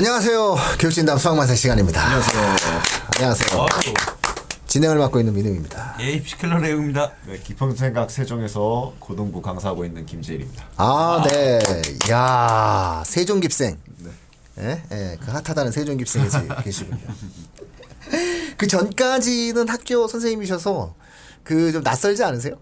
[0.00, 0.56] 안녕하세요.
[0.78, 2.02] 교육진담 수학만세 시간입니다.
[2.04, 2.56] 안녕하세요.
[3.16, 3.66] 안녕하세요.
[4.66, 5.96] 진행을 맡고 있는 민우입니다.
[6.00, 7.12] 예, 입시킬러 레오입니다.
[7.26, 10.66] 네, 깊은 생각 세종에서 고등부 강사하고 있는 김재일입니다.
[10.76, 11.58] 아, 네.
[12.10, 13.78] 야 세종 깁생.
[14.58, 16.28] 예, 예, 그 핫하다는 세종 깁생에
[16.62, 16.98] 계시군요.
[18.58, 20.94] 그 전까지는 학교 선생님이셔서
[21.42, 22.56] 그 좀 낯설지 않으세요?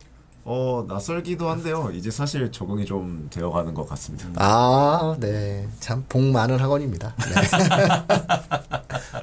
[0.47, 1.91] 어 낯설기도 한데요.
[1.95, 4.29] 이제 사실 적응이 좀 되어가는 것 같습니다.
[4.37, 5.66] 아, 네.
[5.80, 7.15] 참 복 많은 학원입니다.
[7.19, 7.89] 네.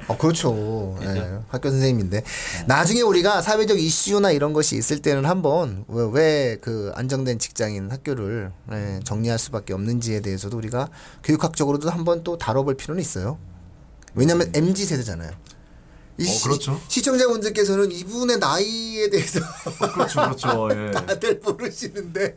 [0.08, 0.96] 어, 그렇죠.
[1.00, 1.38] 네.
[1.48, 2.24] 학교 선생님인데
[2.66, 9.00] 나중에 우리가 사회적 이슈나 이런 것이 있을 때는 한번 왜 그 안정된 직장인 학교를 네,
[9.04, 10.88] 정리할 수밖에 없는지에 대해서도 우리가
[11.24, 13.38] 교육학적으로도 한번 또 다뤄볼 필요는 있어요.
[14.14, 15.30] 왜냐하면 mz 세대잖아요.
[16.18, 16.80] 이 어, 그렇죠.
[16.88, 19.40] 시, 시청자분들께서는 이분의 나이에 대해서
[19.92, 20.68] 그렇죠, 그렇죠.
[20.72, 20.90] 예.
[20.90, 22.36] 다들 모르시는데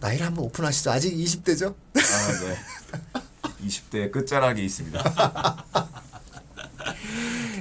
[0.00, 0.90] 나이를 한번 오픈하시죠.
[0.90, 1.74] 아직 20대죠?
[1.94, 2.58] 아, 네.
[3.66, 5.56] 20대 끝자락이 있습니다.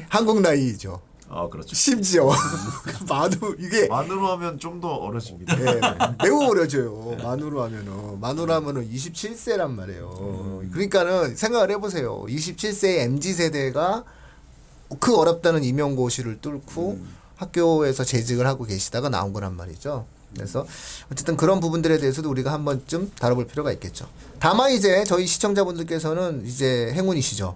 [0.09, 1.01] 한국 나이죠.
[1.29, 1.73] 아, 그렇죠.
[1.75, 2.29] 심지어
[3.09, 5.57] 만우 이게 만으로 하면 좀 더 어려집니다.
[5.59, 5.79] 예,
[6.23, 7.15] 매우 어려져요.
[7.23, 10.61] 만으로 하면은 만으로 하면은 27세란 말이에요.
[10.71, 12.23] 그러니까는 생각을 해보세요.
[12.27, 14.03] 27세의 mz 세대가
[14.99, 16.99] 그 어렵다는 임용고시를 뚫고
[17.37, 20.05] 학교에서 재직을 하고 계시다가 나온 거란 말이죠.
[20.35, 20.67] 그래서
[21.11, 24.07] 어쨌든 그런 부분들에 대해서도 우리가 한 번쯤 다뤄볼 필요가 있겠죠.
[24.39, 27.55] 다만 이제 저희 시청자분들께서는 이제 행운이시죠.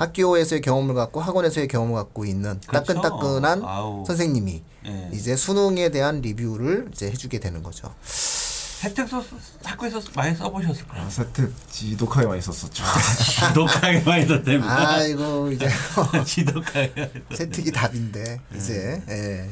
[0.00, 2.94] 학교에서의 경험을 갖고 학원에서의 경험을 갖고 있는 그렇죠.
[2.94, 4.04] 따끈따끈한 아우.
[4.06, 5.10] 선생님이 예.
[5.12, 7.94] 이제 수능에 대한 리뷰를 이제 해주게 되는 거죠.
[8.82, 9.22] 혜택도
[9.62, 11.04] 학교에서 많이 써보셨을 거예요.
[11.04, 12.82] 아, 세트 지독하게 많이 썼었죠.
[13.48, 14.88] 지독하게 많이 썼답니다.
[14.88, 15.68] 아이고 이제
[16.24, 17.12] 지독하게.
[17.34, 19.50] 세특이 답인데 이제 예.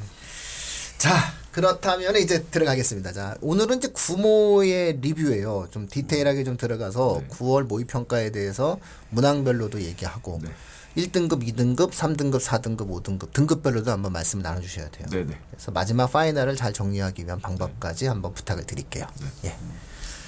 [0.97, 1.13] 자
[1.53, 3.13] 그렇다면 이제 들어가겠습니다.
[3.13, 5.69] 자 오늘은 이제 구모의 리뷰예요.
[5.71, 8.79] 좀 디테일하게 좀 들어가서 9월 모의 평가에 대해서
[9.11, 10.51] 문항별로도 얘기하고 네.
[10.97, 15.07] 1등급, 2등급, 3등급, 4등급, 5등급 등급별로도 한번 말씀 나눠 주셔야 돼요.
[15.11, 15.39] 네 네.
[15.51, 19.07] 그래서 마지막 파이널을 잘 정리하기 위한 방법까지 한번 부탁을 드릴게요.
[19.45, 19.55] 예.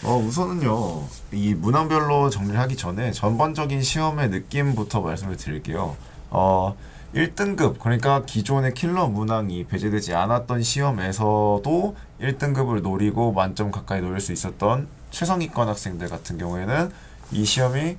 [0.03, 5.97] 어, 우선은요, 이 문항별로 정리를 하기 전에 전반적인 시험의 느낌부터 말씀을 드릴게요.
[6.31, 6.75] 어,
[7.15, 14.87] 1등급, 그러니까 기존의 킬러 문항이 배제되지 않았던 시험에서도 1등급을 노리고 만점 가까이 노릴 수 있었던
[15.11, 16.93] 최상위권 학생들 같은 경우에는
[17.33, 17.97] 이 시험이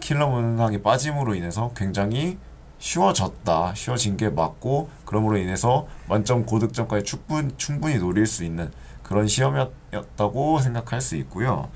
[0.00, 2.36] 킬러 문항이 빠짐으로 인해서 굉장히
[2.80, 8.72] 쉬워졌다, 쉬워진 게 맞고, 그러므로 인해서 만점 고득점까지 충분, 충분히 노릴 수 있는
[9.04, 11.68] 그런 시험이었다고 생각할 수 있고요.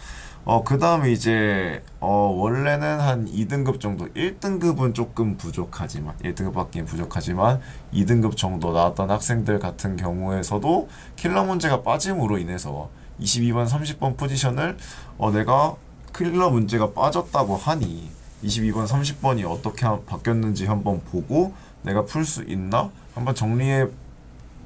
[0.49, 7.61] 어, 그 다음에 이제, 어, 원래는 한 2등급 정도, 1등급은 조금 부족하지만, 1등급 받기엔 부족하지만,
[7.93, 12.91] 2등급 정도 나왔던 학생들 같은 경우에서도 킬러 문제가 빠짐으로 인해서
[13.21, 14.77] 22번, 30번 포지션을,
[15.19, 15.75] 어, 내가
[16.17, 18.09] 킬러 문제가 빠졌다고 하니,
[18.45, 22.91] 22번, 30번이 어떻게 하- 바뀌었는지 한번 보고, 내가 풀 수 있나?
[23.17, 23.87] 한번 정리해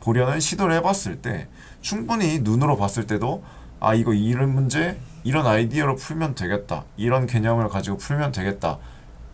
[0.01, 1.47] 보려는 시도를 해봤을 때
[1.81, 3.43] 충분히 눈으로 봤을 때도
[3.81, 4.99] 아 이거 이런 문제?
[5.25, 6.85] 이런 아이디어로 풀면 되겠다.
[6.97, 8.79] 이런 개념을 가지고 풀면 되겠다.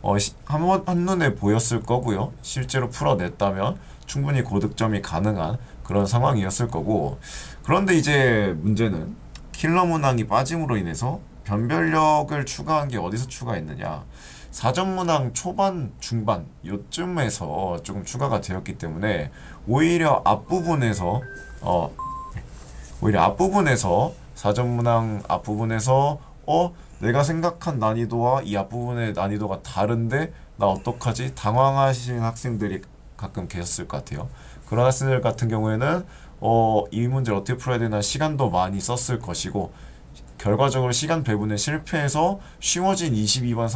[0.02, 2.32] 어, 시- 한번 한눈에 보였을 거고요.
[2.42, 7.18] 실제로 풀어냈다면 충분히 고득점이 가능한 그런 상황이었을 거고.
[7.64, 9.16] 그런데 이제 문제는
[9.52, 14.04] 킬러 문항이 빠짐으로 인해서 변별력을 추가한 게 어디서 추가했느냐.
[14.50, 19.30] 사전 문항 초반 중반 요쯤에서 조금 추가가 되었기 때문에
[19.66, 21.20] 오히려 앞부분에서
[21.60, 21.90] 어
[23.00, 31.34] 오히려 앞부분에서 사전 문항 앞부분에서 어 내가 생각한 난이도와 이 앞부분의 난이도가 다른데 나 어떡하지
[31.34, 32.82] 당황하시는 학생들이
[33.16, 34.28] 가끔 계셨을 것 같아요.
[34.68, 36.04] 그런 학생들 같은 경우에는
[36.40, 39.72] 어 이 문제를 어떻게 풀어야 되나 시간도 많이 썼을 것이고
[40.38, 43.68] 결과적으로 시간 배분에 실패해서 쉬워진 22번,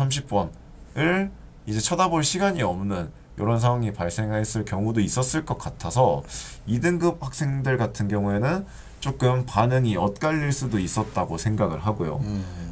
[0.95, 1.31] 30번을
[1.67, 6.23] 이제 쳐다볼 시간이 없는 이런 상황이 발생했을 경우도 있었을 것 같아서
[6.69, 8.67] 2등급 학생들 같은 경우에는
[9.01, 12.21] 조금 반응이 엇갈릴 수도 있었다고 생각을 하고요.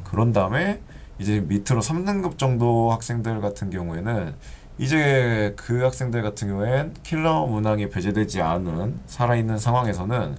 [0.04, 0.80] 그런 다음에
[1.18, 4.34] 이제 밑으로 3등급 정도 학생들 같은 경우에는
[4.78, 10.36] 이제 그 학생들 같은 경우엔 킬러 문항이 배제되지 않은 살아있는 상황에서는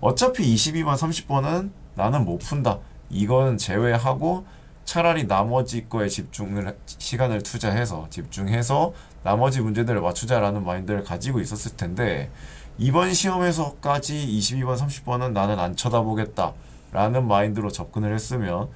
[0.00, 2.78] 어차피 22번, 30번은 나는 못 푼다.
[3.08, 4.44] 이거는 제외하고
[4.84, 8.92] 차라리 나머지 거에 집중을 시간을 투자해서 집중해서
[9.22, 12.30] 나머지 문제들을 맞추자라는 마인드를 가지고 있었을 텐데
[12.78, 16.52] 이번 시험에서까지 22번, 30번은 나는 안 쳐다보겠다
[16.92, 18.68] 라는 마인드로 접근을 했으면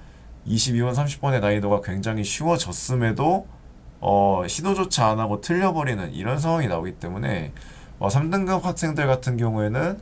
[0.46, 3.46] 22번, 30번의 난이도가 굉장히 쉬워졌음에도
[4.00, 7.52] 어, 시도조차 안 하고 틀려버리는 이런 상황이 나오기 때문에
[7.98, 10.00] 어, 3등급 학생들 같은 경우에는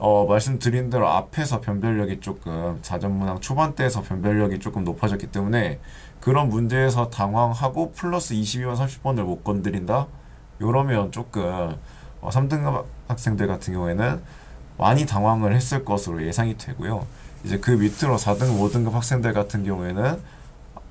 [0.00, 5.78] 어, 말씀드린 대로 앞에서 변별력이 조금 자전문항 초반대에서 변별력이 조금 높아졌기 때문에
[6.20, 10.08] 그런 문제에서 당황하고 플러스 22번 30번을 못 건드린다?
[10.58, 11.76] 이러면 조금
[12.20, 14.20] 어, 3등급 학생들 같은 경우에는
[14.78, 17.06] 많이 당황을 했을 것으로 예상이 되고요.
[17.44, 20.18] 이제 그 밑으로 4등급, 5등급 학생들 같은 경우에는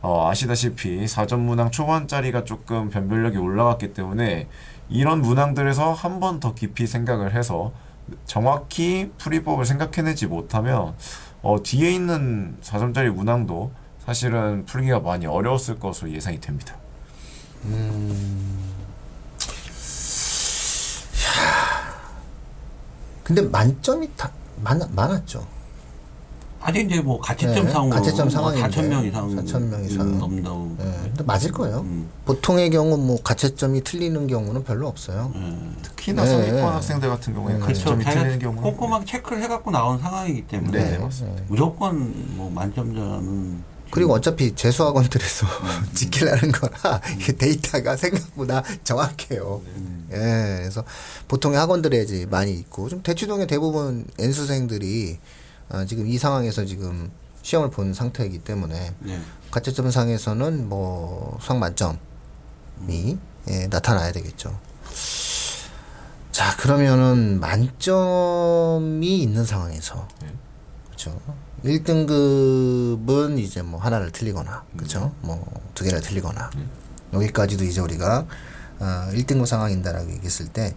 [0.02, 4.48] 어, 아시다시피 사전 문항 초반짜리가 조금 변별력이 올라갔기 때문에
[4.90, 7.72] 이런 문항들에서 한 번 더 깊이 생각을 해서
[8.26, 10.94] 정확히 풀이법을 생각해내지 못하면
[11.44, 16.76] 어, 뒤에 있는 4점짜리 문항도 사실은 풀기가 많이 어려웠을 것으로 예상이 됩니다.
[23.34, 24.30] 근데 만점이 다
[24.62, 25.46] 많, 많았죠.
[26.64, 30.20] 아직 이제 뭐 가채점 네, 상으로 가채점 뭐 상황인데, 4천 명 이상 4천 명 이상.
[30.20, 30.76] 넘다고.
[30.82, 31.80] 예, 근데 맞을 거예요.
[31.80, 32.10] 음.
[32.26, 35.32] 보통의 경우 뭐 가채점이 틀리는 경우는 별로 없어요.
[35.82, 36.30] 특히나 네.
[36.30, 37.60] 상위권 학생들 같은 경우에 네.
[37.60, 41.42] 가치점이 자기가 틀리는 경우는 꼼꼼하게 체크를 해갖고 나온 상황이기 때문에 네, 맞습니다.
[41.48, 45.48] 무조건 뭐 만점자는 그리고 어차피 재수학원들에서
[45.96, 49.62] 지키려는 거라 이게 데이터가 생각보다 정확해요.
[50.14, 50.84] 예, 그래서
[51.28, 55.20] 보통의 학원들에 이제 많이 있고 좀 대치동의 대부분 N수생들이
[55.70, 57.12] 아, 지금 이 상황에서 지금
[57.44, 59.22] 시험을 본 상태이기 때문에 네.
[59.50, 63.18] 가채점 상에서는 뭐 수학 만점이
[63.50, 64.60] 예, 나타나야 되겠죠.
[66.32, 70.08] 자 그러면은 만점이 있는 상황에서
[70.86, 71.20] 그렇죠.
[71.66, 75.14] 1등급은 이제 뭐 하나를 틀리거나 그렇죠.
[75.22, 76.50] 뭐두 개를 틀리거나
[77.14, 78.26] 여기까지도 이제 우리가
[78.82, 80.76] 아, 1등급 상황인다라고 얘기했을 때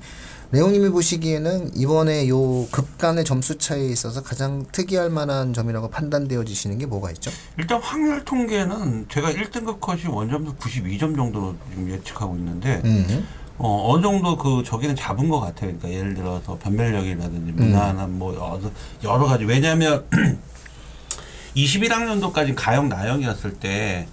[0.53, 7.11] 레오님이 보시기에는 이번에 요 급간의 점수 차이에 있어서 가장 특이할 만한 점이라고 판단되어지시는 게 뭐가
[7.13, 7.33] 있죠?
[7.59, 13.27] 일단 확률 통계는 제가 1등급 컷이 원점수 92점 정도로 지금 예측하고 있는데 음.
[13.57, 15.73] 어, 어느 정도 그 저기는 잡은 것 같아요.
[15.77, 18.61] 그러니까 예를 들어서 변별력이라든지 무난한 뭐 여러,
[19.03, 20.05] 여러 가지 왜냐하면
[21.57, 24.07] 21학년도까지 가형 나형이었을 때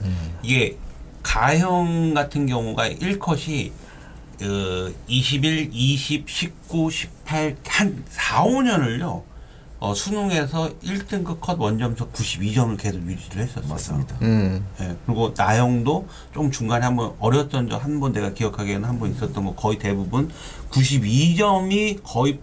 [0.43, 0.77] 이게
[1.23, 3.71] 가형 같은 경우가 1컷이
[4.39, 9.23] 그 21, 20, 19, 18, 한 4, 5년을요.
[9.79, 13.67] 어, 수능에서 1등급 컷 원점수 92점을 계속 유지를 했었어요.
[13.67, 14.15] 맞습니다.
[14.21, 14.63] 음.
[14.79, 19.43] 예, 그리고 나영도 좀 중간에 한번 어렸던 적 한 번 내가 기억하기에는 한 번 있었던
[19.43, 20.29] 거 거의 대부분
[20.69, 22.39] 92점이 거의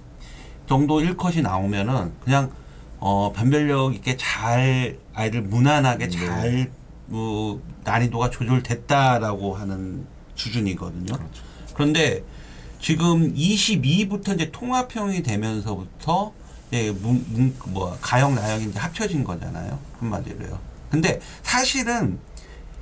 [0.69, 2.50] 정도 1컷이 나오면은 그냥
[2.98, 6.70] 어 변별력 있게 잘 아이들 무난하게 잘
[7.08, 11.14] 뭐, 난이도가 조절됐다라고 하는 수준이거든요.
[11.75, 12.22] 그런데
[12.81, 16.32] 지금 22부터 이제 통합형이 되면서부터
[16.72, 19.78] 예, 문, 문, 뭐, 가형, 나형이 이제 합쳐진 거잖아요.
[19.99, 20.58] 한마디로요.
[20.90, 22.19] 근데 사실은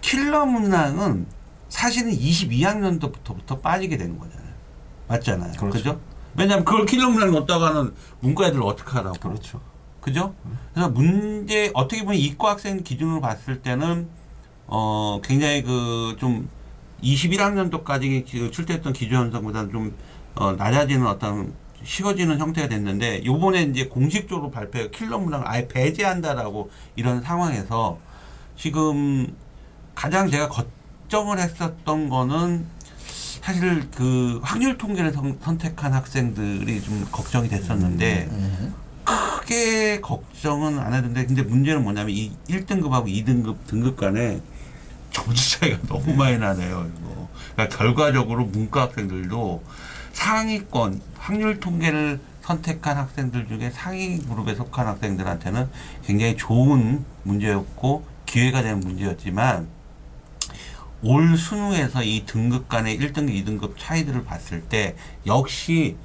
[0.01, 1.27] 킬러 문항은
[1.69, 4.47] 사실은 22학년도부터 빠지게 되는 거잖아요.
[5.09, 5.53] 맞잖아요.
[5.53, 5.71] 그렇죠.
[5.71, 6.01] 그죠?
[6.37, 9.19] 왜냐면 그걸 킬러 문항 넣었다가는 문과 애들 어떻게 하라고.
[9.19, 9.61] 그렇죠.
[10.01, 10.35] 그죠?
[10.73, 14.09] 그래서 문제 어떻게 보면 이과 학생 기준으로 봤을 때는
[14.67, 16.49] 어 굉장히 그 좀
[17.03, 19.95] 21학년도까지 그 출제했던 기준 현상보다는 좀
[20.35, 21.53] 어, 낮아지는 어떤
[21.85, 27.99] 쉬워지는 형태가 됐는데 요번에 이제 공식적으로 발표 킬러 문항을 아예 배제한다라고 이런 상황에서
[28.57, 29.35] 지금
[29.95, 32.67] 가장 제가 걱정을 했었던 거는
[33.43, 38.29] 사실 그 확률 통계를 선, 선택한 학생들이 좀 걱정이 됐었는데
[39.05, 44.41] 크게 걱정은 안 했는데 근데 문제는 뭐냐면 이 1등급하고 2등급 등급 간에
[45.17, 46.91] 점수 차이가 너무 많이 나네요.
[46.99, 47.29] 이거.
[47.55, 49.63] 그러니까 결과적으로 문과 학생들도
[50.13, 55.69] 상위권 확률 통계를 선택한 학생들 중에 상위 그룹에 속한 학생들한테는
[56.05, 59.69] 굉장히 좋은 문제였고 기회가 되는 문제였지만
[61.03, 64.97] 올 수능에서 이 등급 간의 1등급, 2등급 차이들을 봤을 때
[65.27, 65.97] 역시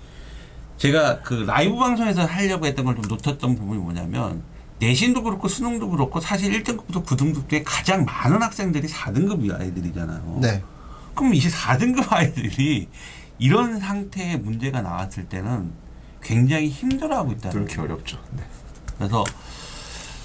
[0.77, 4.43] 제가 그 라이브 방송에서 하려고 했던 걸 좀 놓쳤던 부분이 뭐냐면
[4.81, 10.39] 내신도 그렇고 수능도 그렇고 사실 1등급부터 9등급 중에 가장 많은 학생들이 4등급 아이들이잖아요.
[10.41, 10.63] 네.
[11.13, 12.89] 그럼 이 4등급 아이들이
[13.37, 15.71] 이런 상태의 문제가 나왔을 때는
[16.23, 18.17] 굉장히 힘들어하고 있다는 뚫기 어렵죠.
[18.31, 18.43] 네.
[18.97, 19.23] 그래서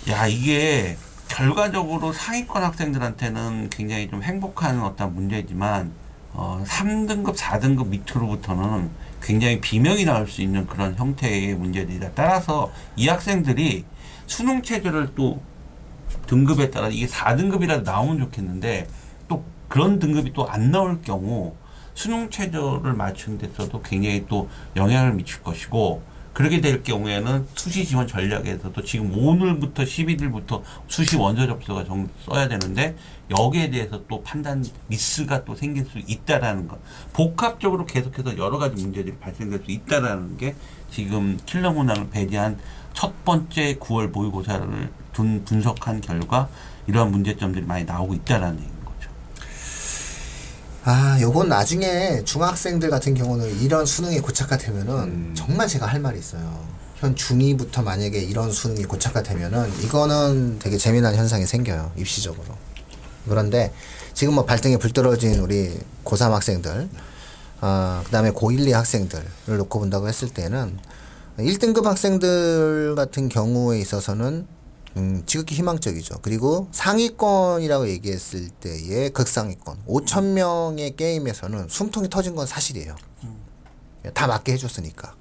[0.09, 0.97] 야 이게
[1.29, 5.93] 결과적으로 상위권 학생들한테는 굉장히 좀 행복한 어떤 문제지만
[6.33, 8.91] 어 3등급, 4등급 밑으로부터는
[9.23, 12.13] 굉장히 비명이 나올 수 있는 그런 형태의 문제들이다.
[12.15, 13.85] 따라서 이 학생들이
[14.27, 15.41] 수능 체제를 또
[16.27, 18.87] 등급에 따라 이게 4등급이라도 나오면 좋겠는데
[19.29, 21.55] 또 그런 등급이 또 안 나올 경우
[21.95, 26.03] 수능 체제를 맞추는 데 있어도 굉장히 또 영향을 미칠 것이고
[26.35, 32.95] 그렇게 될 경우에는 수시 지원 전략에서도 지금 오늘부터 11일부터 수시 원서 접수가 정 써야 되는데
[33.31, 36.79] 여기에 대해서 또 판단 미스가 또 생길 수 있다라는 것.
[37.15, 40.55] 복합적으로 계속해서 여러 가지 문제들이 발생될 수 있다라는 게
[40.91, 42.59] 지금 킬러 문항을 배제한
[42.97, 46.49] 첫 번째 9월 모의고사를 둔 분석한 결과
[46.87, 49.11] 이러한 문제점들이 많이 나오고 있다라는 얘기인 거죠.
[50.85, 55.35] 아, 요건 나중에 중학생들 같은 경우는 이런 수능이 고착화되면은 음.
[55.37, 56.67] 정말 제가 할 말이 있어요.
[56.97, 61.93] 현 중2부터 만약에 이런 수능이 고착화되면은 이거는 되게 재미난 현상이 생겨요.
[61.97, 62.57] 입시적으로.
[63.29, 63.75] 그런데
[64.15, 66.89] 지금 뭐 발등에 불 떨어진 우리 고3 학생들,
[67.61, 70.79] 아, 그 다음에 고1, 2 학생들을 놓고 본다고 했을 때는
[71.39, 74.47] 1등급 학생들 같은 경우에 있어서는
[74.97, 76.21] 음, 지극히 희망적이죠.
[76.23, 82.97] 그리고 상위권이라고 얘기했을 때의 극상위권 5천 명의 게임에서는 숨통이 터진 건 사실이에요.
[84.15, 85.15] 다 맞게 해줬으니까.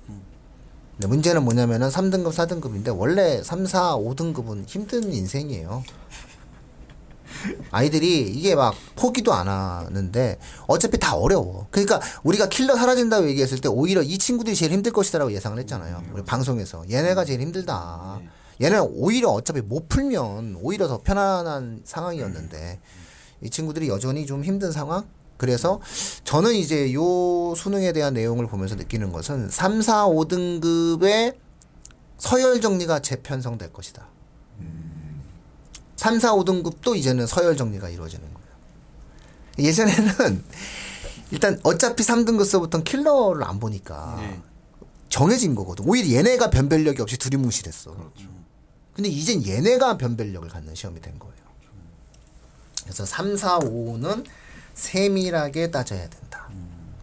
[0.93, 5.83] 근데 문제는 뭐냐면은 3등급, 4등급인데 원래 3, 4, 5등급은 힘든 인생이에요.
[7.71, 10.37] 아이들이 이게 막 포기도 안 하는데
[10.67, 11.67] 어차피 다 어려워.
[11.71, 16.03] 그러니까 우리가 킬러 사라진다고 얘기했을 때 오히려 이 친구들이 제일 힘들 것이다라고 예상을 했잖아요.
[16.13, 18.19] 우리 방송에서 얘네가 제일 힘들다.
[18.61, 22.79] 얘는 오히려 어차피 못 풀면 오히려 더 편안한 상황이었는데
[23.41, 25.05] 이 친구들이 여전히 좀 힘든 상황.
[25.37, 25.81] 그래서
[26.23, 31.35] 저는 이제 요 수능에 대한 내용을 보면서 느끼는 것은 3, 4, 5등급의
[32.17, 34.07] 서열 정리가 재편성될 것이다.
[35.95, 38.47] 3, 4, 5등급도 이제는 서열 정리가 이루어지는 거예요.
[39.59, 40.43] 예전에는
[41.31, 44.41] 일단 어차피 3등급서부터는 킬러를 안 보니까 네.
[45.09, 45.85] 정해진 거거든.
[45.87, 47.95] 오히려 얘네가 변별력이 없이 두리뭉실했어.
[48.93, 51.35] 근데 이젠 얘네가 변별력을 갖는 시험이 된 거예요.
[52.83, 54.25] 그래서 3, 4, 5는
[54.73, 56.49] 세밀하게 따져야 된다.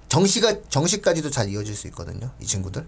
[0.08, 2.30] 정시가 정시까지도 잘 이어질 수 있거든요.
[2.38, 2.86] 이 친구들.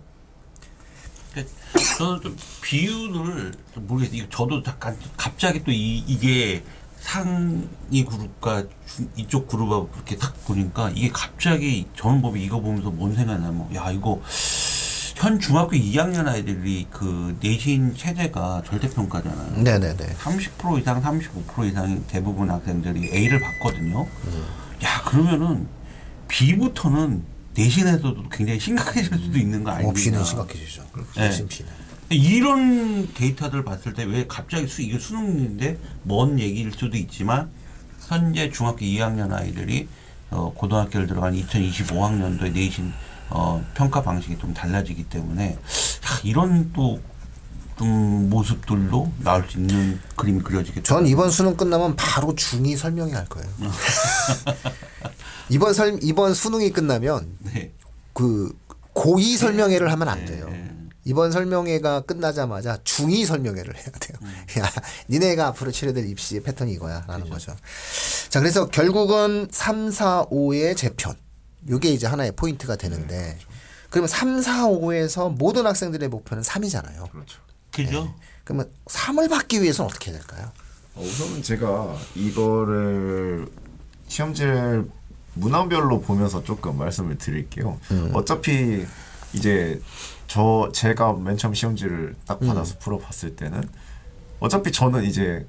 [1.34, 4.28] 그러니까 저는 좀 비율을 좀 모르겠어요.
[4.30, 6.62] 저도 잠깐 갑자기 또 이, 이게
[7.00, 13.14] 상위 그룹과 중- 이쪽 그룹하고 그렇게 딱 보니까 이게 갑자기 저는 보면 이거 보면서 뭔
[13.14, 14.20] 생각나면 야 이거
[15.16, 19.62] 현 중학교 2학년 아이들이 그 내신 체제가 절대평가잖아요.
[19.62, 20.16] 네네네.
[20.16, 24.06] 30% 이상, 35% 이상 대부분 학생들이 A를 받거든요.
[24.82, 25.66] 야 그러면은
[26.28, 27.22] B부터는
[27.54, 29.90] 내신에서도 굉장히 심각해질 수도 있는 거 아닙니까?
[29.90, 30.84] 없이는 심각해지죠.
[31.16, 31.30] 네.
[31.32, 31.70] 심피는.
[32.10, 37.50] 이런 데이터들 봤을 때 왜 갑자기 수 이게 수능인데 먼 얘기일 수도 있지만
[38.06, 39.88] 현재 중학교 2학년 아이들이
[40.30, 42.92] 어, 고등학교를 들어간 2025학년도에 내신
[43.30, 45.58] 어, 평가 방식이 좀 달라지기 때문에 야,
[46.24, 47.00] 이런 또
[47.76, 50.84] 좀 모습들도 나올 수 있는 그림이 그려지겠죠.
[50.84, 53.48] 전 이번 수능 끝나면 바로 중2 설명회 할 거예요.
[55.50, 57.72] 이번 설 이번 수능이 끝나면 네.
[58.12, 58.56] 그
[58.94, 60.48] 고2 설명회를 하면 안 돼요.
[60.48, 60.70] 네.
[61.04, 64.18] 이번 설명회가 끝나자마자 중2 설명회를 해야 돼요.
[64.58, 64.70] 야,
[65.08, 67.04] 니네가 앞으로 치러될 입시의 패턴이 이거야.
[67.06, 67.54] 라는 거죠.
[68.30, 71.14] 자, 그래서 결국은 3, 4, 5의 재편.
[71.68, 73.38] 요게 이제 하나의 포인트가 되는데,
[73.90, 77.10] 그러면 3, 4, 5에서 모든 학생들의 목표는 3이잖아요.
[77.10, 77.40] 그렇죠.
[77.70, 78.14] 그죠?
[78.44, 80.52] 그러면 3을 받기 위해서는 어떻게 해야 될까요?
[80.94, 83.48] 어, 우선은 제가 이거를
[84.08, 84.88] 시험지를
[85.34, 87.78] 문항별로 보면서 조금 말씀을 드릴게요.
[88.14, 88.84] 어차피
[89.32, 89.80] 이제
[90.26, 93.62] 저 제가 맨 처음 시험지를 딱 받아서 풀어봤을 때는
[94.40, 95.46] 어차피 저는 이제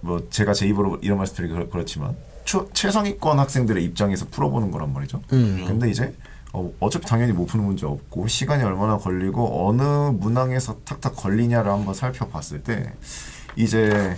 [0.00, 4.92] 뭐 제가 제 입으로 이런 말씀 드리기 그렇- 그렇지만 최, 최상위권 학생들의 입장에서 풀어보는 거란
[4.92, 5.20] 말이죠.
[5.66, 6.14] 근데 이제
[6.52, 11.94] 어, 어차피 당연히 못 푸는 문제 없고 시간이 얼마나 걸리고 어느 문항에서 탁탁 걸리냐를 한번
[11.94, 12.92] 살펴봤을 때
[13.56, 14.16] 이제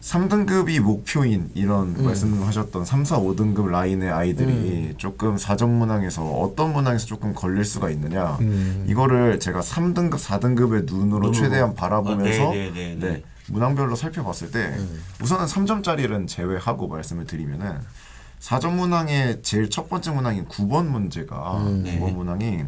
[0.00, 7.34] 3등급이 목표인 이런 말씀하셨던 3, 4, 5등급 라인의 아이들이 조금 사전 문항에서 어떤 문항에서 조금
[7.34, 8.38] 걸릴 수가 있느냐
[8.86, 11.32] 이거를 제가 3등급, 4등급의 눈으로.
[11.32, 13.12] 최대한 바라보면서 어, 네, 네, 네, 네.
[13.12, 14.74] 네, 문항별로 살펴봤을 때
[15.20, 17.78] 우선은 3점짜리는 제외하고 말씀을 드리면은
[18.38, 21.98] 사전 문항의 제일 첫 번째 문항인 9번 문제가 네.
[21.98, 22.64] 9번 문항이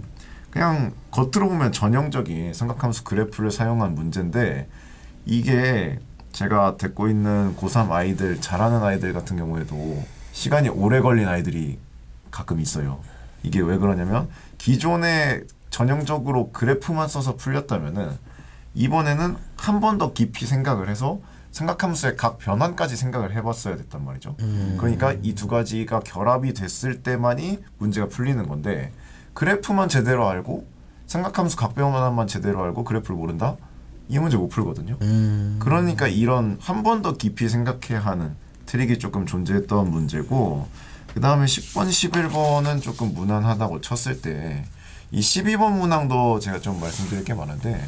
[0.51, 4.67] 그냥 겉으로 보면 전형적인 삼각함수 그래프를 사용한 문제인데
[5.27, 6.01] 이게
[6.33, 11.79] 제가 데리고 있는 고3 아이들 잘하는 아이들 같은 경우에도 시간이 오래 걸린 아이들이
[12.31, 13.01] 가끔 있어요.
[13.43, 18.11] 이게 왜 그러냐면 기존에 전형적으로 그래프만 써서 풀렸다면은
[18.75, 21.21] 이번에는 한 번 더 깊이 생각을 해서
[21.51, 24.37] 생각함수의 각 변환까지 생각을 해봤어야 됐단 말이죠.
[24.79, 28.93] 그러니까 이 두 가지가 결합이 됐을 때만이 문제가 풀리는 건데
[29.35, 30.67] 그래프만 제대로 알고
[31.07, 33.57] 생각함수 각 변환만 제대로 알고 그래프를 모른다?
[34.11, 34.97] 이 문제 못 풀거든요.
[35.61, 38.35] 그러니까 이런 한 번 더 깊이 생각해야 하는
[38.67, 40.67] 트릭이 조금 존재했던 문제고
[41.15, 44.65] 그 다음에 10번, 11번은 조금 무난하다고 쳤을 때
[45.13, 47.81] 이 12번 문항도 제가 좀 말씀드릴 게 많은데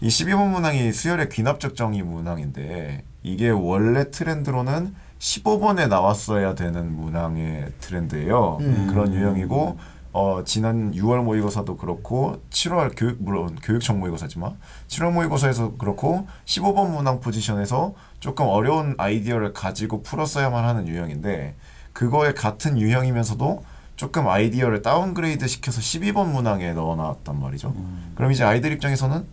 [0.00, 8.58] 이 12번 문항이 수열의 귀납적 정의 문항인데 이게 원래 트렌드로는 15번에 나왔어야 되는 문항의 트렌드예요.
[8.88, 9.78] 그런 유형이고
[10.12, 14.56] 어, 지난 6월 모의고사도 그렇고 7월 교육 물론 교육청 모의고사지만
[14.88, 21.56] 7월 모의고사에서 그렇고 15번 문항 포지션에서 조금 어려운 아이디어를 가지고 풀었어야만 하는 유형인데
[21.92, 23.64] 그거에 같은 유형이면서도
[23.96, 27.74] 조금 아이디어를 downgrade 시켜서 12번 문항에 넣어놨단 말이죠.
[28.14, 29.26] 그럼 이제 아이들 입장에서는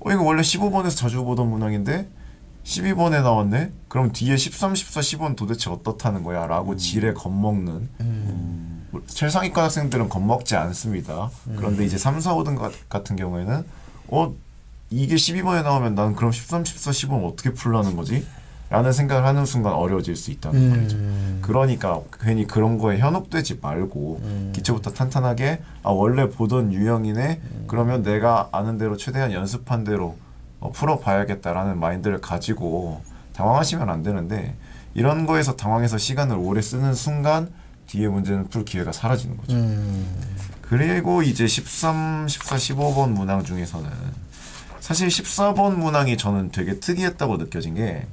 [0.00, 2.08] 어 이거 원래 15번에서 자주 보던 문항인데
[2.64, 3.72] 12번에 나왔네?
[3.88, 6.46] 그럼 뒤에 13, 14, 15는 도대체 어떻다는 거야?
[6.46, 11.30] 라고 지레 겁먹는 뭐, 최상위권 학생들은 겁먹지 않습니다.
[11.56, 13.64] 그런데 이제 3, 4, 5등 가- 같은 경우에는
[14.08, 14.32] 어
[14.90, 18.26] 이게 12번에 나오면 나는 그럼 13, 14, 15는 어떻게 풀라는 거지?
[18.70, 20.96] 라는 생각을 하는 순간 어려워질 수 있다는 말이죠.
[21.42, 24.20] 그러니까 괜히 그런 거에 현혹되지 말고
[24.52, 30.16] 기초부터 탄탄하게 아 원래 보던 유형이네 그러면 내가 아는 대로 최대한 연습한 대로
[30.60, 33.00] 어, 풀어봐야겠다라는 마인드를 가지고
[33.34, 34.54] 당황하시면 안 되는데
[34.94, 37.50] 이런 거에서 당황해서 시간을 오래 쓰는 순간
[37.90, 39.56] 뒤에 문제는 풀 기회가 사라지는 거죠.
[40.62, 43.90] 그리고 이제 13, 14, 15번 문항 중에서는
[44.78, 48.06] 사실 14번 문항이 저는 되게 특이했다고 느껴진 게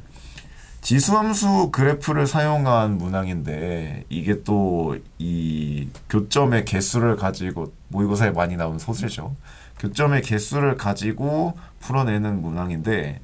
[0.82, 9.36] 지수함수 그래프를 사용한 문항인데 이게 또 이 교점의 개수를 가지고 모의고사에 많이 나온 소재죠.
[9.80, 13.20] 교점의 개수를 가지고 풀어내는 문항인데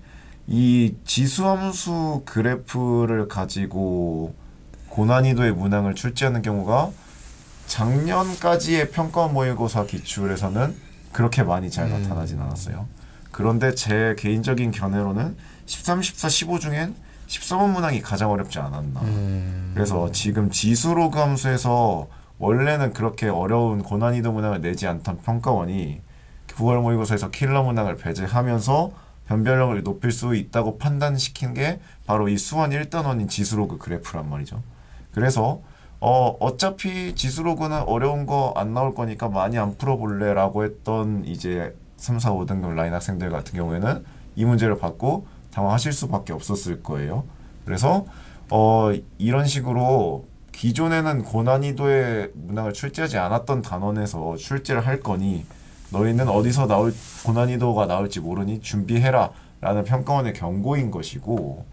[0.48, 4.36] 이 지수함수 그래프를 가지고
[4.93, 6.91] 고난이도의 문항을 출제하는 경우가
[7.65, 10.75] 작년까지의 평가 모의고사 기출에서는
[11.12, 12.85] 그렇게 많이 잘 나타나진 않았어요.
[13.31, 15.35] 그런데 제 개인적인 견해로는
[15.65, 16.95] 13, 14, 15 중엔
[17.25, 19.01] 14번 문항이 가장 어렵지 않았나.
[19.73, 22.07] 그래서 지금 지수로그 함수에서
[22.38, 26.01] 원래는 그렇게 어려운 고난이도 문항을 내지 않던 평가원이
[26.50, 28.91] 9월 모의고사에서 킬러 문항을 배제하면서
[29.27, 34.62] 변별력을 높일 수 있다고 판단시킨 게 바로 이 수1 1단원인 지수로그 그래프란 말이죠.
[35.13, 35.62] 그래서
[36.00, 42.20] 어 어차피 지수로그는 어려운 거 안 나올 거니까 많이 안 풀어볼래 라고 했던 이제 3,
[42.20, 44.03] 4, 5등급 라인 학생들 같은 경우에는
[44.36, 47.23] 이 문제를 받고 당황하실 수밖에 없었을 거예요.
[47.65, 48.06] 그래서
[48.49, 55.45] 어 이런 식으로 기존에는 고난이도의 문항을 출제하지 않았던 단원에서 출제를 할 거니
[55.91, 56.93] 너희는 어디서 나올
[57.26, 61.65] 고난이도가 나올지 모르니 준비해라 라는 평가원의 경고인 것이고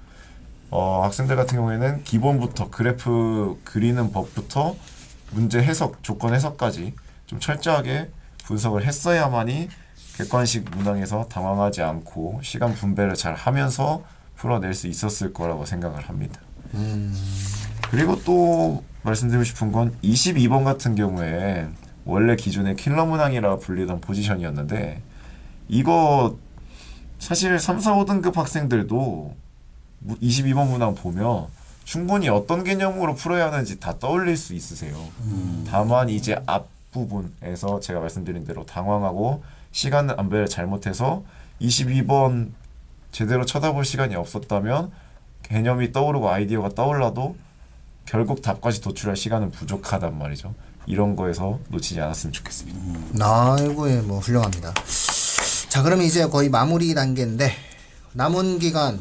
[0.71, 4.77] 어, 학생들 같은 경우에는 기본부터 그래프 그리는 법부터
[5.33, 6.95] 문제 해석, 조건 해석까지
[7.27, 8.11] 좀 철저하게
[8.45, 9.69] 분석을 했어야만이
[10.17, 14.03] 객관식 문항에서 당황하지 않고 시간 분배를 잘 하면서
[14.37, 16.41] 풀어낼 수 있었을 거라고 생각을 합니다.
[17.91, 21.69] 그리고 또 말씀드리고 싶은 건 22번 같은 경우에
[22.05, 25.03] 원래 기존의 킬러 문항이라 불리던 포지션이었는데
[25.69, 26.37] 이거
[27.19, 29.35] 사실 3, 4, 5등급 학생들도
[30.07, 31.47] 22번 문항 보면
[31.85, 34.97] 충분히 어떤 개념으로 풀어야 하는지 다 떠올릴 수 있으세요.
[35.69, 41.23] 다만 이제 앞부분에서 제가 말씀드린 대로 당황하고 시간 안배를 잘못해서
[41.61, 42.51] 22번
[43.13, 44.91] 제대로 쳐다볼 시간이 없었다면
[45.43, 47.37] 개념이 떠오르고 아이디어가 떠올라도
[48.07, 50.55] 결국 답까지 도출할 시간은 부족하단 말이죠.
[50.87, 52.79] 이런 거에서 놓치지 않았으면 좋겠습니다.
[53.21, 54.73] 아이고, 예, 뭐, 훌륭합니다.
[55.69, 57.53] 자, 그럼 이제 거의 마무리 단계인데,
[58.15, 58.99] 남은 기간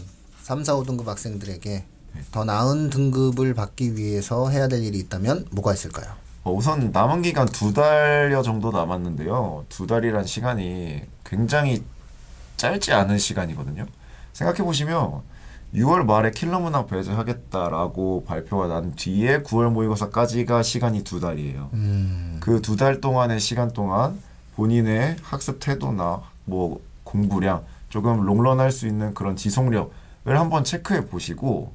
[0.50, 1.86] 3, 4, 5등급 학생들에게
[2.32, 6.12] 더 나은 등급을 받기 위해서 해야 될 일이 있다면 뭐가 있을까요?
[6.44, 9.66] 어, 우선 남은 기간 두 달여 정도 남았는데요.
[9.70, 11.84] 두 달이란 시간이 굉장히
[12.58, 13.86] 짧지 않은 시간이거든요.
[14.34, 15.22] 생각해 보시면
[15.76, 21.70] 6월 말에 킬러 문항 배제하겠다라고 발표가 난 뒤에 9월 모의고사까지가 시간이 두 달이에요.
[22.40, 24.20] 그두 달 동안의 시간 동안
[24.56, 31.74] 본인의 학습 태도나 뭐 공부량 조금 롱런할 수 있는 그런 지속력을 한번 체크해 보시고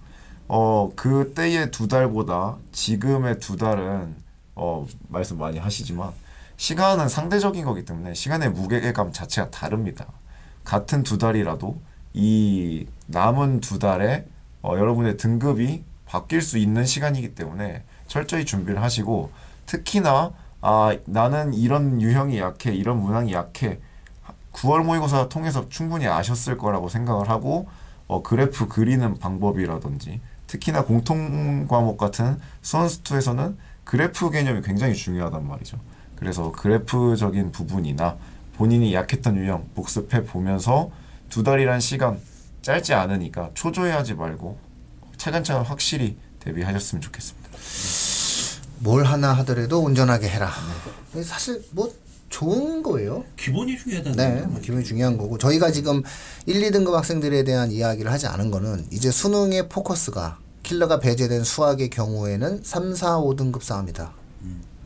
[0.49, 4.15] 어 그때의 두 달보다 지금의 두 달은
[4.55, 6.13] 어 말씀 많이 하시지만
[6.57, 10.07] 시간은 상대적인 거기 때문에 시간의 무게감 자체가 다릅니다.
[10.63, 11.79] 같은 두 달이라도
[12.13, 14.27] 이 남은 두 달에
[14.63, 19.31] 어, 여러분의 등급이 바뀔 수 있는 시간이기 때문에 철저히 준비를 하시고
[19.67, 23.79] 특히나 아 나는 이런 유형이 약해 이런 문항이 약해
[24.53, 27.69] 9월 모의고사 통해서 충분히 아셨을 거라고 생각을 하고
[28.07, 35.79] 어, 그래프 그리는 방법이라든지 특히나 공통 과목 같은 수원스투에서는 그래프 개념이 굉장히 중요하단 말이죠.
[36.17, 38.17] 그래서 그래프적인 부분이나
[38.57, 40.91] 본인이 약했던 유형 복습해 보면서
[41.29, 42.21] 두 달이란 시간
[42.63, 44.59] 짧지 않으니까 초조해하지 말고
[45.17, 47.51] 차근차근 확실히 대비하셨으면 좋겠습니다.
[48.79, 50.51] 뭘 하나 하더라도 온전하게 해라.
[51.23, 51.93] 사실 뭐
[52.35, 53.25] 좋은 거예요.
[53.37, 54.49] 기본이 중요하다는 네, 거죠.
[54.49, 56.03] 뭐 기분이 중요한 거고 저희가 지금
[56.47, 62.63] 1, 2등급 학생들에 대한 이야기를 하지 않은 거는 이제 수능의 포커스가 킬러가 배제된 수학의 경우에는
[62.65, 64.13] 3, 4, 5등급 싸움이다.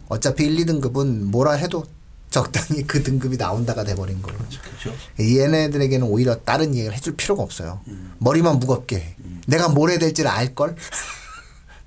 [0.08, 1.84] 어차피 1, 2등급은 뭐라 해도
[2.28, 4.38] 적당히 그 등급이 나온다가 돼버린 거예요.
[4.38, 4.94] 그렇죠.
[5.18, 7.80] 얘네들에게는 오히려 다른 얘기를 해줄 필요가 없어요.
[8.18, 9.16] 머리만 무겁게 해.
[9.46, 10.76] 내가 뭘 해야 될지를 알걸?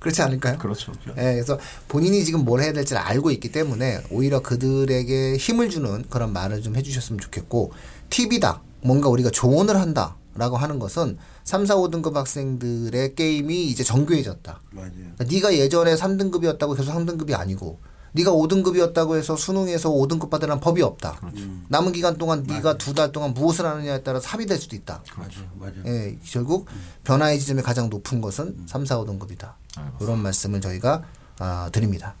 [0.02, 0.58] 그렇지 않을까요?
[0.58, 0.92] 그렇죠.
[1.16, 6.32] 예, 그래서 본인이 지금 뭘 해야 될지를 알고 있기 때문에 오히려 그들에게 힘을 주는 그런
[6.32, 7.72] 말을 좀 해주셨으면 좋겠고
[8.10, 8.60] 팁이다.
[8.82, 14.60] 뭔가 우리가 조언을 한다 라고 하는 것은 3, 4, 5등급 학생들의 게임이 이제 정교해졌다.
[14.72, 14.90] 맞아요.
[14.92, 17.78] 그러니까 네가 예전에 3등급이었다고 계속 3등급이 아니고
[18.12, 21.20] 네가 5등급이었다고 해서 수능에서 5등급 받으라는 법이 없다.
[21.68, 25.02] 남은 기간 동안 네가 두 달 동안 무엇을 하느냐에 따라 합의될 수도 있다.
[25.16, 25.30] 맞아요.
[25.58, 25.74] 맞아요.
[25.86, 26.66] 예, 결국
[27.04, 29.52] 변화의 지점이 가장 높은 것은 3, 4, 5등급이다.
[30.00, 31.02] 이런 말씀을 저희가
[31.38, 32.14] 아, 드립니다.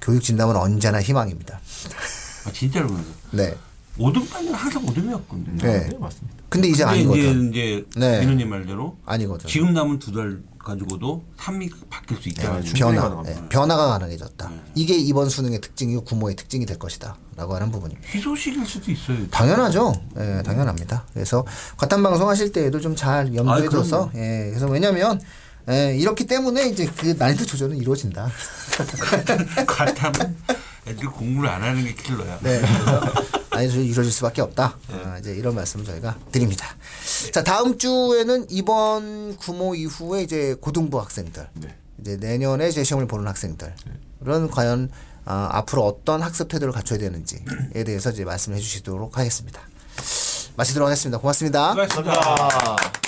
[0.00, 1.60] 교육 진담은 언제나 희망입니다.
[2.46, 3.04] 아, 진짜로 그래요.
[3.30, 3.54] 네.
[3.98, 5.62] 5등까지는 항상 5등이었거든요.
[5.62, 5.88] 네.
[5.88, 6.36] 네, 맞습니다.
[6.48, 7.50] 근데 이제 아니거든.
[7.50, 8.20] 이제, 이제 네.
[8.20, 9.48] 민호님 말대로 아니거든.
[9.48, 13.22] 지금 남은 두 달 가지고도 3이 바뀔 수 있다는 네, 변화.
[13.26, 14.50] 예, 변화가 가능해졌다.
[14.74, 18.06] 이게 이번 수능의 특징이고 구모의 특징이 될 것이다라고 하는 부분입니다.
[18.08, 19.26] 희소식일 수도 있어요.
[19.30, 19.92] 당연하죠.
[20.18, 21.06] 예, 당연합니다.
[21.14, 21.44] 그래서
[21.78, 25.20] 과탐 방송 하실 때에도 좀 잘 염두에 아이, 둬서 예, 그래서 왜냐면
[25.70, 28.28] 예, 이렇기 때문에 이제 그 난이도 조절은 이루어진다.
[29.66, 30.36] 과탐은
[30.86, 32.38] 애들 공부를 안 하는 게 킬러야.
[32.42, 32.60] 네.
[33.66, 34.76] 조절이 이루어질 수밖에 없다.
[34.92, 36.66] 아, 이제 이런 말씀을 저희가 드립니다.
[37.32, 41.74] 자, 다음 주에는 이번 구모 이후에 이제 고등부 학생들, 네.
[42.00, 44.90] 이제 내년에 제 시험을 보는 학생들은 과연
[45.24, 49.60] 아, 앞으로 어떤 학습 태도를 갖춰야 되는지에 대해서 이제 말씀해 주시도록 하겠습니다.
[50.56, 51.18] 마치도록 하겠습니다.
[51.18, 51.70] 고맙습니다.
[51.72, 52.14] 수고하셨습니다.
[52.14, 53.07] 감사합니다.